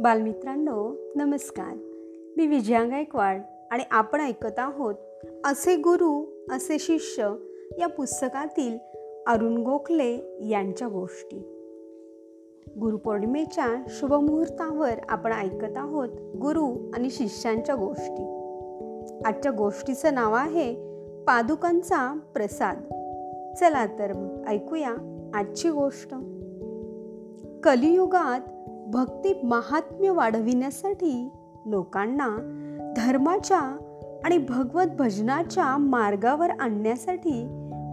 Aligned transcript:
बालमित्रांनो 0.00 0.96
नमस्कार. 1.16 1.74
मी 2.36 2.46
विजया 2.46 2.84
गायकवाड 2.84 3.42
आणि 3.70 3.82
आपण 3.90 4.20
ऐकत 4.20 4.58
आहोत 4.58 4.94
असे 5.44 5.76
गुरु 5.76 6.24
असे 6.50 6.78
शिष्य 6.78 7.34
या 7.78 7.86
पुस्तकातील 7.86 8.78
अरुण 9.26 9.56
गोखले 9.56 10.38
यांच्या 10.48 10.88
गोष्टी. 10.88 11.38
गुरुपौर्णिमेच्या 12.80 13.82
शुभमुहूर्तावर 13.88 14.94
आपण 15.08 15.32
ऐकत 15.32 15.76
आहोत 15.76 16.08
गुरु 16.18 16.90
आणि 16.94 17.10
शिष्यांच्या 17.10 17.74
गोष्टी. 17.74 18.22
आजच्या 19.24 19.52
गोष्टीचं 19.52 20.14
नाव 20.14 20.34
आहे 20.34 20.74
पादुकांचा 21.24 22.18
प्रसाद. 22.34 22.76
चला 23.56 23.86
तर 23.86 24.42
ऐकूया 24.48 24.94
आजची 25.34 25.68
गोष्ट. 25.68 26.14
कलियुगात 27.64 28.59
भक्ती 28.92 29.40
महात्म्य 29.44 30.10
वाढविण्यासाठी 30.10 31.30
लोकांना 31.66 32.28
धर्माच्या 32.96 33.76
आणि 34.24 34.38
भगवत 34.38 34.86
भजनाच्या 34.98 35.76
मार्गावर 35.76 36.50
आणण्यासाठी 36.50 37.46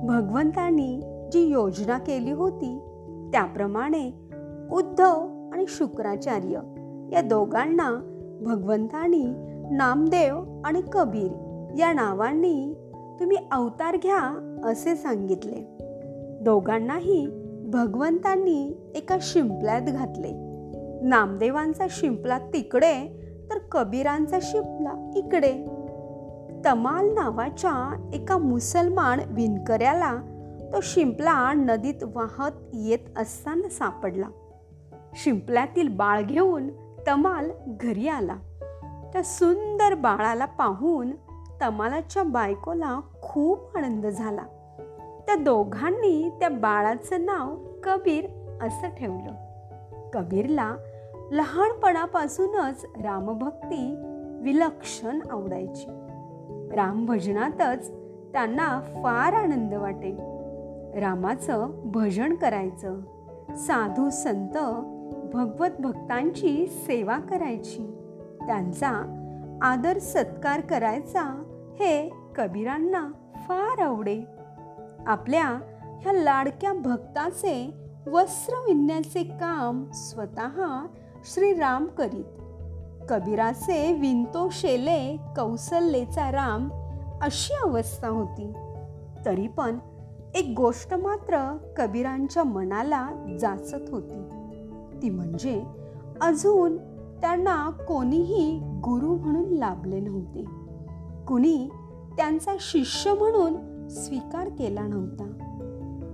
भगवंतांनी 0.04 1.02
जी 1.32 1.42
योजना 1.42 1.98
केली 1.98 2.32
होती 2.32 2.80
त्याप्रमाणे 3.32 4.08
उद्धव 4.72 5.50
आणि 5.54 5.66
शुक्राचार्य 5.68 6.60
या 7.12 7.22
दोघांना 7.22 7.92
भगवंतांनी 8.42 9.26
नामदेव 9.72 10.62
आणि 10.66 10.82
कबीर 10.94 11.32
या 11.80 11.94
नावांनी 11.94 12.74
तुम्ही 13.20 13.38
अवतार 13.52 13.96
घ्या 13.96 14.52
असे 14.66 14.96
सांगितले. 14.96 15.78
दोघांनाही 16.42 17.28
भगवंतांनी 17.66 18.92
एका 18.96 19.18
शिंपल्यात 19.22 19.82
घातले. 19.82 20.47
नामदेवांचा 21.02 21.86
शिंपला 21.90 22.38
तिकडे 22.38 23.24
तर 23.50 23.58
कबीरांचा 23.72 24.40
शिंपला 24.42 25.12
इकडे. 25.16 25.54
तमाल 26.66 27.14
नावाच्या 27.14 28.10
एका 28.14 28.38
मुसलमान 28.38 29.20
विणकऱ्याला 29.28 30.16
तो 30.74 30.82
शिंपला 30.82 31.54
नदीत 31.54 32.04
वाहत 32.04 32.52
येत 32.74 33.18
असताना 33.18 33.70
सापडला. 33.70 34.28
शिंपल्यातील 35.14 35.88
बाळ 35.88 36.22
घेऊन 36.22 36.70
तमाल 37.08 37.52
घरी 37.68 38.08
आला. 38.08 38.36
त्या 39.14 39.24
सुंदर 39.24 39.94
बाळाला 39.94 40.46
पाहून 40.46 41.12
तमालाच्या 41.62 42.24
बायकोला 42.24 43.00
खूप 43.22 43.78
आनंद 43.78 44.06
झाला. 44.06 44.44
त्या 45.28 45.36
दोघांनी 45.36 46.30
त्या 46.40 46.50
बाळाचं 46.50 47.26
नाव 47.26 47.56
कबीर 47.84 48.26
असं 48.62 48.90
ठेवलं. 48.90 49.32
कबीरला 50.14 50.76
लहानपणापासूनच 51.32 52.86
रामभक्ती 53.04 53.96
विलक्षण 54.42 55.20
आवडायची. 55.32 55.86
रामभजनातच 56.76 57.92
त्यांना 58.32 58.82
फार 59.04 59.34
आनंद 59.34 59.74
वाटे. 59.74 60.12
रामाचं 61.00 61.70
भजन 61.84 62.36
करायचं. 62.36 63.00
साधू 63.56 64.10
संत 64.10 64.58
भगवत 65.34 65.70
भक्तांची 65.80 66.68
सेवा 66.68 67.20
करायची. 67.20 67.98
त्यांचा 68.46 68.90
आदर 69.62 69.98
सत्कार 69.98 70.62
करायचा 70.62 71.44
हे 71.80 72.14
कबीरांना 72.36 73.12
फार 73.36 73.82
आवडे. 73.82 74.24
आपल्या 75.08 75.48
ह्या 76.02 76.14
लाडक्या 76.14 76.74
भक्ताचे 76.74 77.74
वस्त्र 78.08 78.54
विणण्याचे 78.54 79.24
काम 79.24 79.86
स्वतः 79.94 80.86
श्रीराम 81.34 81.86
करीत. 81.86 82.24
कबीराचे 83.10 83.94
विंतो 83.94 84.50
शेले 84.52 85.18
कौसल्येचा 85.36 86.32
राम 86.32 86.70
अशी 87.22 87.54
अवस्था 87.64 88.08
होती. 88.08 88.54
तरी 89.26 89.48
पण 89.48 89.80
एक 90.36 90.54
गोष्ट 90.58 90.94
मात्र 90.94 91.58
कबीरांच्या 91.78 92.44
मनाला 92.44 93.10
जाचत 93.40 93.90
होती. 93.92 94.30
ती 95.02 95.10
म्हणजे 95.10 95.64
अजून 96.22 96.78
त्यांना 97.22 97.70
कोणीही 97.70 98.60
गुरु 98.64 99.16
म्हणून 99.16 99.50
लाभले 99.50 100.00
नव्हते. 100.00 100.44
कुणी 101.28 101.70
त्यांचा 102.18 102.52
शिष्य 102.60 103.14
म्हणून 103.14 103.88
स्वीकार 103.88 104.50
केला 104.50 104.82
नव्हता. 104.82 105.24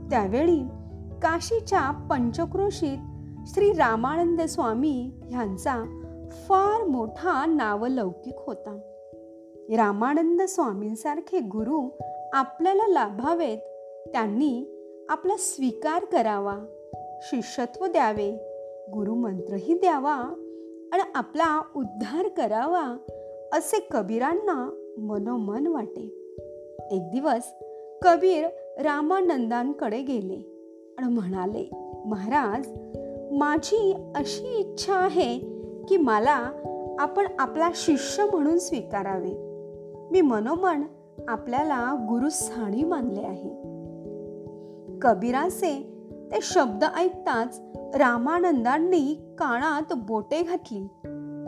त्यावेळी 0.10 0.60
काशीच्या 1.22 2.08
पंचक्रोशीत 2.10 2.98
श्री 3.48 3.72
रामानंद 3.72 4.42
स्वामी 4.42 5.12
ह्यांचा 5.24 5.84
फार 6.32 6.84
मोठा 6.84 7.46
नावलौकिक 7.46 8.34
होता. 8.38 8.80
रामानंद 9.78 10.42
स्वामींसारखे 10.42 11.40
गुरु 11.40 11.90
आपल्याला 12.34 12.88
लाभावेत 12.88 13.58
त्यांनी 14.12 14.66
आपला 15.10 15.34
स्वीकार 15.38 16.06
करावा 16.06 16.58
शिष्यत्व 17.22 17.86
द्यावे 17.86 18.32
गुरुमंत्रही 18.94 19.74
द्यावा 19.74 20.16
आणि 20.94 21.04
आपला 21.16 21.62
उद्धार 21.76 22.28
करावा 22.28 22.98
असे 23.54 23.88
कबीरांना 23.92 24.70
मनोमन 24.98 25.68
वाटे. 25.68 26.02
एक 26.92 27.12
दिवस 27.12 27.54
कबीर 28.02 28.46
रामानंदांकडे 28.84 30.02
गेले 30.02 30.50
आणि 30.98 31.14
म्हणाले 31.14 31.70
महाराज 32.06 32.68
माझी 33.34 34.12
अशी 34.16 34.56
इच्छा 34.60 34.96
आहे 34.96 35.40
की 35.90 35.98
मला 35.98 36.52
आपण 37.00 37.28
आपला 37.40 37.70
शिष्य 37.76 38.26
म्हणून 38.26 38.60
स्वीकारावे. 38.60 39.32
मी 40.12 40.22
मनोमन 40.22 40.82
आपल्याला 41.28 42.06
गुरुस्थानी 42.10 42.84
मानले 42.84 43.22
आहे. 43.22 43.50
कबीराचे 45.02 46.00
ते 46.32 46.40
शब्द 46.42 46.84
ऐकताच 46.98 47.62
रामानंदांनी 47.76 49.36
कानात 49.38 49.94
बोटे 49.98 50.44
घातली. 50.44 50.88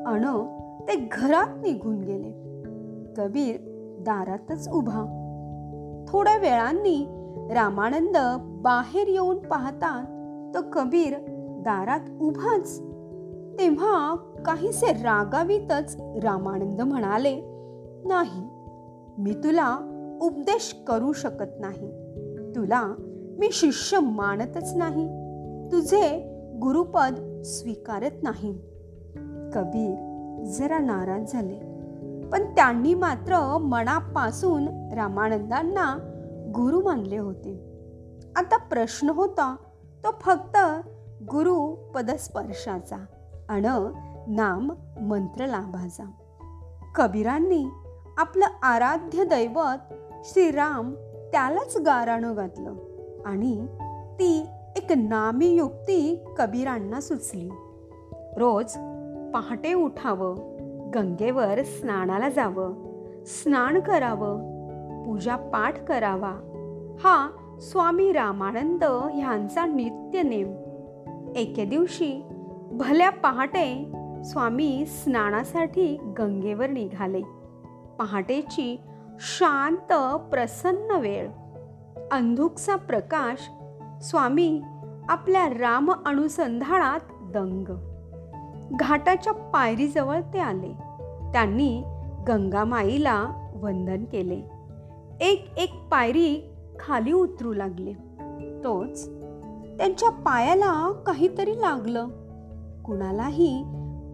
अण 0.05 0.45
ते 0.87 1.07
घरात 1.11 1.47
निघून 1.61 2.01
गेले. 2.01 2.31
कबीर 3.17 3.55
दारातच 3.99 4.69
उभा. 4.69 5.21
थोड्या 6.07 6.37
वेळांनी 6.37 7.05
रामानंद 7.53 8.17
बाहेर 8.41 9.07
येऊन 9.07 9.37
पाहता 9.37 10.11
तो 10.55 10.59
कबीर 10.73 11.34
दारात 11.65 11.99
उभाच. 12.19 12.79
तेव्हा 13.59 14.15
काहीसे 14.45 14.85
रागावीतच 14.85 15.97
रामानंद 15.99 16.81
म्हणाले 16.81 17.35
नाही 18.05 18.41
मी 19.17 19.33
तुला 19.33 19.77
उपदेश 20.21 20.83
करू 20.87 21.13
शकत 21.13 21.59
नाही. 21.59 21.91
तुला 22.55 22.95
मी 23.39 23.49
शिष्य 23.51 23.99
मानतच 23.99 24.73
नाही. 24.75 25.07
तुझे 25.71 26.31
गुरुपद 26.61 27.41
स्वीकारत 27.45 28.23
नाही. 28.23 28.51
कबीर 29.53 29.95
जरा 30.45 30.79
नाराज 30.79 31.31
झाले. 31.31 31.59
पण 32.29 32.43
त्यांनी 32.55 32.93
मात्र 32.93 33.57
मनापासून 33.57 34.67
रामानंदांना 34.93 35.97
गुरु 36.55 36.81
मानले 36.81 37.17
होते. 37.17 37.75
आता 38.35 38.57
प्रश्न 38.57 39.09
होता 39.09 39.55
तो 40.03 40.09
फक्त 40.21 40.57
गुरु 41.31 41.75
पदस्पर्शाचा 41.95 42.97
अण 43.49 43.65
नाम 44.27 44.71
मंत्र 45.01 45.45
लाभाचा 45.45 46.03
कबीरांनी 46.95 47.65
आपलं 48.17 48.45
आराध्य 48.63 49.23
दैवत 49.23 49.93
श्रीराम 50.25 50.93
त्यालाच 51.31 51.77
गाराणं 51.77 52.33
घातलं 52.35 52.73
आणि 53.25 53.65
ती 54.19 54.45
एक 54.75 54.91
नामी 54.91 55.47
युक्ती 55.47 56.25
कबीरांना 56.37 57.01
सुचली. 57.01 57.49
रोज 58.37 58.71
पहाटे 59.33 59.73
उठावं 59.73 60.35
गंगेवर 60.95 61.63
स्नानाला 61.63 62.29
जावं 62.29 62.73
स्नान 63.25 63.79
करावं 63.79 64.37
पूजा 65.05 65.35
पाठ 65.35 65.83
करावा 65.83 66.33
हा 67.03 67.29
स्वामी 67.61 68.11
रामानंद 68.11 68.83
ह्यांचा 68.83 69.65
नित्य 69.65 70.21
नेम. 70.21 70.64
एके 71.35 71.65
दिवशी 71.65 72.23
भल्या 72.71 73.09
पहाटे 73.09 73.91
स्वामी 74.23 74.85
स्नानासाठी 74.85 75.97
गंगेवर 75.97 76.69
निघाले. 76.69 77.21
पहाटेची 77.99 78.79
शांत 79.19 79.93
प्रसन्न 80.29 80.91
वेळ. 80.91 81.29
अंधुकचा 82.11 82.75
प्रकाश 82.75 83.49
स्वामी 84.03 84.61
आपल्या 85.09 85.49
राम 85.49 85.91
अनुसंधानात 86.05 86.99
दंग. 87.21 87.65
घाटाच्या 88.71 89.33
पायरीजवळ 89.33 90.21
ते 90.33 90.39
आले. 90.39 90.71
त्यांनी 91.31 91.83
गंगामाईला 92.27 93.49
वंदन 93.55 94.05
केले. 94.05 94.41
एक 95.21 95.53
एक 95.57 95.73
पायरी 95.91 96.53
खाली 96.79 97.11
उतरू 97.11 97.53
लागले. 97.53 97.93
तोच 98.63 99.14
त्यांच्या 99.77 100.09
पायाला 100.09 100.91
काहीतरी 101.05 101.61
लागलं. 101.61 102.07
कुणालाही 102.85 103.63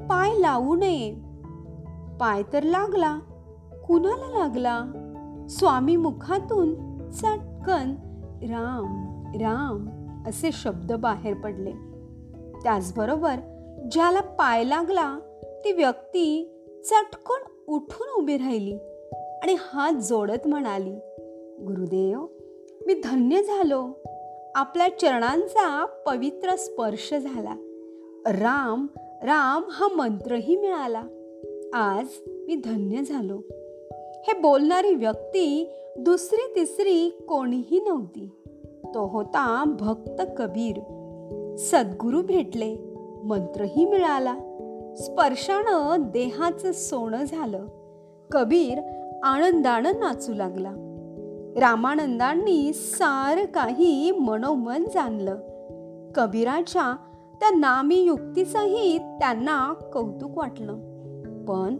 पाय 0.09 0.39
लावू 0.39 0.75
नये. 0.75 1.13
पाय 2.19 2.43
तर 2.53 2.63
लागला. 2.63 3.19
कुणाला 3.87 4.39
लागला? 4.39 4.85
स्वामी 5.49 5.95
मुखातून 5.95 6.75
चटकन 7.11 7.95
राम 8.43 9.11
राम 9.35 9.87
असे 10.27 10.49
शब्द 10.53 10.93
बाहेर 10.93 11.33
पडले. 11.33 11.71
त्याचबरोबर 12.63 13.35
ज्याला 13.91 14.21
पाय 14.21 14.63
लागला 14.63 15.19
ती 15.65 15.71
व्यक्ती 15.71 16.57
चटकन 16.85 17.63
उठून 17.67 18.21
उभी 18.21 18.37
राहिली 18.37 18.75
आणि 19.43 19.55
हात 19.59 19.93
जोडत 19.93 20.47
म्हणाली 20.47 20.95
गुरुदेव 21.63 22.25
मी 22.87 22.93
धन्य 23.03 23.43
झालो. 23.43 23.89
आपल्या 24.55 24.87
चरणांचा 24.87 25.85
पवित्र 26.05 26.55
स्पर्श 26.55 27.13
झाला. 27.13 27.55
राम 28.27 28.87
राम 29.23 29.63
हा 29.69 29.87
मंत्रही 29.95 30.55
मिळाला. 30.55 31.03
आज 31.73 32.05
मी 32.27 32.55
धन्य 32.55 33.03
झालो. 33.03 33.41
हे 33.95 34.39
बोलणारी 34.39 34.95
व्यक्ती 34.95 35.71
दुसरी 35.99 36.55
तिसरी 36.55 37.09
कोणीही 37.09 37.79
नव्हती. 37.87 38.29
तो 38.85 39.07
होता 39.07 39.63
भक्त 39.79 40.21
कबीर. 40.37 40.77
सद्गुरू 41.59 42.21
भेटले 42.21 42.75
मंत्रही 43.23 43.85
मिळाला. 43.85 44.35
स्पर्शानं 44.97 45.95
देहाचं 45.99 46.71
सोनं 46.71 47.23
झालं. 47.23 47.65
कबीर 48.31 48.77
आनंदानं 49.23 49.91
नाचू 49.99 50.33
लागला. 50.33 50.90
रामानंदांनी 51.57 52.73
सार 52.73 53.45
काही 53.45 54.11
मनोमन 54.11 54.83
जाणलं. 54.93 55.35
कबीराच्या 56.15 56.95
त्या 57.39 57.49
नामी 57.49 57.95
युक्तीचंही 57.95 58.97
त्यांना 58.97 59.73
कौतुक 59.93 60.37
वाटलं. 60.37 60.73
पण 61.45 61.77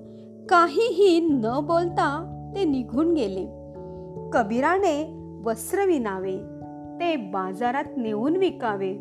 काहीही 0.50 1.20
न 1.20 1.60
बोलता 1.64 2.28
ते 2.56 2.64
निघून 2.64 3.14
गेले. 3.14 3.46
कबीराने 4.34 5.26
वस्त्र 5.46 5.86
विणावे 5.86 6.38
ते 7.00 7.16
बाजारात 7.16 7.98
नेऊन 7.98 8.36
विकावे. 8.36 8.92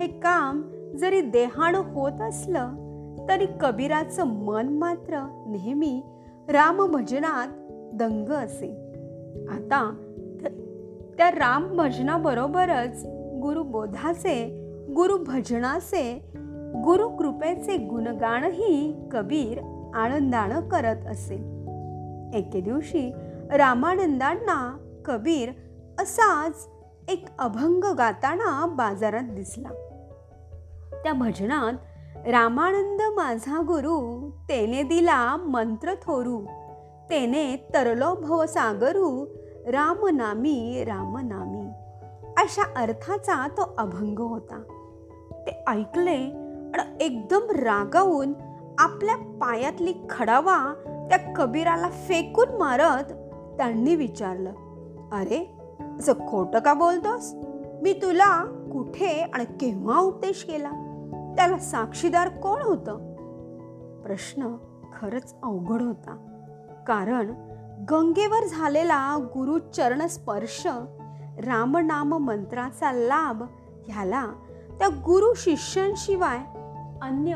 हे 0.00 0.06
काम 0.06 0.62
जरी 0.96 1.20
देहानं 1.20 1.78
होत 1.78 2.20
असलं 2.20 2.68
तरी 3.28 3.46
कबीराचं 3.60 4.24
मन 4.24 4.68
मात्र 4.68 5.44
नेहमी 5.46 6.02
रामभजनात 6.48 7.48
दंग 7.94 8.28
असे. 8.28 8.79
आता 9.50 9.94
त्या 11.18 11.30
राम 11.30 11.76
भजनाबरोबरच 11.76 13.04
गुरुबोधाचे 13.42 14.60
गुरुभजनाचे 14.96 16.30
गुरुकृपेचे 16.84 17.76
गुणगानही 17.76 19.08
कबीर 19.12 19.58
आनंदानं 19.94 20.68
करत 20.68 21.06
असे. 21.06 21.34
एके 22.34 22.60
दिवशी 22.60 23.12
रामानंदांना 23.50 24.78
कबीर 25.04 25.48
असाच 26.00 26.68
एक 27.08 27.26
अभंग 27.38 27.84
गाताना 27.84 28.66
बाजारात 28.66 29.22
दिसला. 29.22 29.68
त्या 31.02 31.12
भजनात 31.12 31.72
रामानंद 32.28 33.00
माझा 33.16 33.60
गुरु 33.60 34.30
तेने 34.48 34.82
दिला 34.82 35.36
मंत्र 35.36 35.94
थोरू 35.94 36.46
तेने 37.10 37.56
तरलो 37.74 38.14
भवसागरू 38.14 39.26
रामनामी 39.66 40.84
रामनामी 40.84 41.70
अशा 42.36 42.62
अर्थाचा 42.76 43.48
तो 43.48 43.74
अभंग 43.78 44.18
होता. 44.18 44.62
ते 45.46 45.64
ऐकले 45.68 46.16
आणि 46.74 47.04
एकदम 47.04 47.50
रागावून 47.50 48.32
आपल्या 48.78 49.16
पायातली 49.16 49.94
खडावा 50.10 50.74
त्या 51.10 51.18
कबीराला 51.36 51.88
फेकून 51.88 52.48
मारत 52.58 53.04
त्यांनी 53.56 53.94
विचारलं 53.94 54.52
अरे 55.12 55.58
असं 55.98 56.12
खोटं 56.12 56.58
का 56.58 56.74
बोलतोस? 56.74 57.34
मी 57.82 57.92
तुला 57.92 58.44
कुठे 58.44 59.30
आणि 59.34 59.44
केव्हा 59.44 60.00
उपदेश 60.00 60.44
केला? 60.44 60.70
त्याला 61.36 61.58
साक्षीदार 61.58 62.28
कोण 62.28 62.62
होतं? 62.62 62.96
प्रश्न 64.02 64.56
खरंच 65.00 65.34
अवघड 65.42 65.82
होता. 65.82 66.29
कारण 66.90 67.30
गंगेवर 67.90 68.46
झालेला 68.46 69.16
गुरुचरण 69.34 70.06
स्पर्श 70.06 70.66
रामनाम 71.44 72.14
मंत्राचा 72.14 72.92
लाभ 72.92 73.42
ह्याला 73.88 74.26
त्या 74.78 74.88
गुरु 74.88 75.34
शिष्यांशिवाय 75.36 76.38
अन्य 77.02 77.34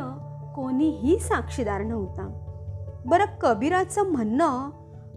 कोणीही 0.57 1.19
साक्षीदार 1.19 1.83
नव्हता. 1.83 2.39
बरं 3.07 3.25
कबीराचं 3.41 4.03
म्हणणं 4.03 4.71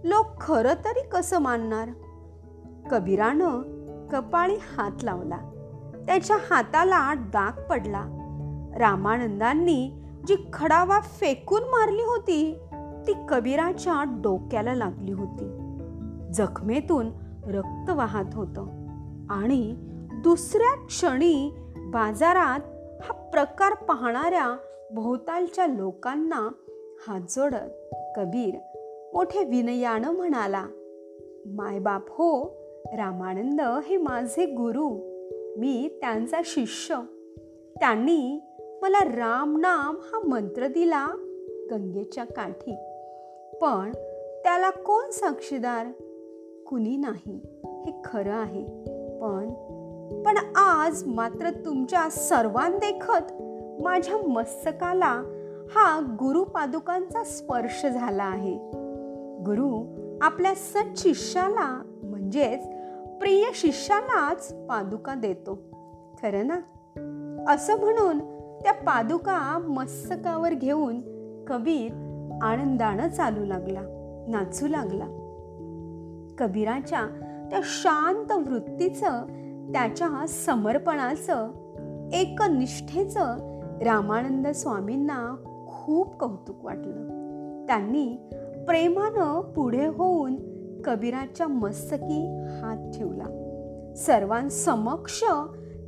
लोक 0.03 0.41
खरं 0.41 0.73
तरी 0.73 1.09
कसं 1.09 1.39
मानणार? 1.39 1.89
कबीरानं 2.91 3.61
कपाळी 4.07 4.55
हात 4.55 5.03
लावला. 5.03 5.37
त्याच्या 6.07 6.37
हाताला 6.49 7.13
डाग 7.13 7.67
पडला. 7.67 8.03
रामानंदांनी 8.77 10.03
जी 10.27 10.35
खडावा 10.53 10.99
फेकून 10.99 11.63
मारली 11.63 12.01
होती 12.01 12.66
ती 13.07 13.13
कबीराच्या 13.29 14.03
डोक्याला 14.03 14.75
लागली 14.75 15.11
होती. 15.11 15.73
जखमेतून 16.33 17.11
रक्त 17.47 17.89
वाहत 17.89 18.35
होतं. 18.35 18.87
आणि 19.29 19.75
दुसऱ्या 20.23 20.85
क्षणी 20.85 21.51
बाजारात 21.77 22.59
हा 23.03 23.13
प्रकार 23.13 23.73
पाहणाऱ्या 23.73 24.57
भोवतालच्या 24.93 25.67
लोकांना 25.67 26.51
हात 27.07 27.21
जोडत 27.29 27.95
कबीर 28.15 28.55
मोठे 29.13 29.43
विनयानं 29.43 30.11
म्हणाला 30.11 30.65
मायबाप 31.45 32.03
हो 32.09 32.43
रामानंद 32.97 33.61
हे 33.61 33.97
माझे 33.97 34.45
गुरु. 34.45 35.17
मी 35.59 35.97
त्यांचा 36.01 36.41
शिष्य. 36.45 36.95
त्यांनी 37.79 38.39
मला 38.81 38.99
राम 38.99 39.57
नाम 39.57 39.95
हा 40.01 40.19
मंत्र 40.27 40.67
दिला 40.67 41.07
गंगेच्या 41.71 42.23
काठी. 42.23 42.75
पण 43.61 43.91
त्याला 44.43 44.69
कोण 44.69 45.09
साक्षीदार? 45.09 45.87
कुणी 46.67 46.97
नाही. 46.97 47.41
हे 47.85 48.01
खरं 48.05 48.33
आहे. 48.33 48.65
पण 49.21 49.49
पण 50.25 50.37
आज 50.55 51.03
मात्र 51.07 51.49
तुमच्या 51.49 52.09
सर्वांदेखत 52.09 53.33
माझ्या 53.81 54.17
मस्तकाला 54.17 55.23
हा 55.69 55.99
गुरुपादुकांचा 56.19 57.23
स्पर्श 57.23 57.85
झाला 57.85 58.23
आहे. 58.23 58.57
गुरु 59.43 59.85
आपल्या 60.21 60.53
सत 60.55 60.97
शिष्याला 60.97 61.81
म्हणजेच 62.03 62.67
प्रिय 63.19 63.43
शिष्यालाच 63.53 64.53
पादुका 64.53 65.13
देतो. 65.13 65.55
खरं 66.21 66.47
ना? 66.47 66.59
असं 67.53 67.79
म्हणून 67.79 68.19
त्या 68.63 68.73
पादुका 68.73 69.57
मस्तकावर 69.57 70.53
घेऊन 70.53 71.01
कबीर 71.47 72.06
आनंदानं 72.41 73.09
चालू 73.09 73.45
लागला 73.45 73.81
नाचू 74.27 74.67
लागला. 74.67 75.05
कबीराच्या 76.39 77.07
त्या 77.49 77.59
शांत 77.63 78.47
वृत्तीचं 78.47 79.25
त्याच्या 79.73 80.27
समर्पणाचं 80.27 81.49
एकनिष्ठेचं 82.13 83.37
रामानंद 83.81 84.47
स्वामींना 84.47 85.35
खूप 85.67 86.19
कौतुक 86.19 86.65
वाटलं. 86.65 87.07
त्यांनी 87.67 88.29
प्रेमानं 88.67 89.41
पुढे 89.41 89.85
होऊन 89.85 90.35
कबीराच्या 90.85 91.47
मस्तकी 91.47 92.27
हात 92.39 92.91
ठेवला. 92.91 93.25
सर्वांसमक्ष 93.97 95.23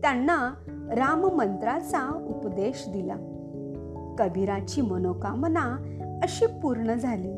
त्यांना 0.01 0.53
राममंत्राचा 0.91 2.25
उपदेश 2.29 2.85
दिला. 2.87 3.15
कबीराची 4.19 4.81
मनोकामना 4.81 5.95
अशी 6.23 6.45
पूर्ण 6.45 6.93
झाली. 6.93 7.37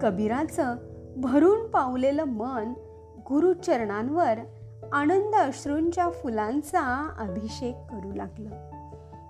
कबीराचं 0.00 0.76
भरून 1.16 1.66
पावलेलं 1.66 2.24
मन 2.24 2.72
गुरुचरणांवर 3.28 4.38
आनंद 4.92 5.34
अश्रूंच्या 5.34 6.10
फुलांचा 6.10 7.14
अभिषेक 7.18 7.74
करू 7.74 8.12
लागलं. 8.12 8.50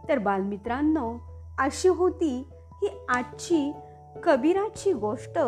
तर 0.08 0.18
बालमित्रांनो 0.18 1.18
अशी 1.58 1.88
होती 1.88 2.49
ही 2.52 2.88
आजची 3.08 3.72
कबीराची 4.22 4.92
गोष्ट 4.92 5.38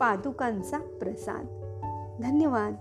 पादुकांचा 0.00 0.78
प्रसाद. 0.78 1.44
धन्यवाद. 2.22 2.74